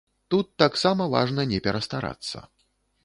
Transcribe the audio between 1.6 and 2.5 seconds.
перастарацца.